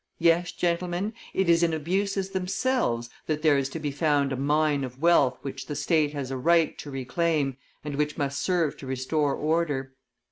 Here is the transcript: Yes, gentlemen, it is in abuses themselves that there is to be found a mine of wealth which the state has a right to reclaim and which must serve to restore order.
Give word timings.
Yes, 0.17 0.51
gentlemen, 0.51 1.13
it 1.31 1.47
is 1.47 1.61
in 1.61 1.75
abuses 1.75 2.31
themselves 2.31 3.11
that 3.27 3.43
there 3.43 3.55
is 3.55 3.69
to 3.69 3.79
be 3.79 3.91
found 3.91 4.33
a 4.33 4.35
mine 4.35 4.83
of 4.83 4.99
wealth 4.99 5.37
which 5.43 5.67
the 5.67 5.75
state 5.75 6.11
has 6.13 6.31
a 6.31 6.37
right 6.37 6.75
to 6.79 6.89
reclaim 6.89 7.57
and 7.83 7.93
which 7.95 8.17
must 8.17 8.41
serve 8.41 8.77
to 8.77 8.87
restore 8.87 9.35
order. 9.35 9.93